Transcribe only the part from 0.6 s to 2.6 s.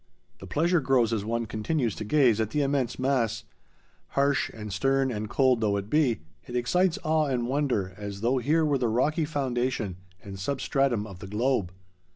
grows as one continues to gaze at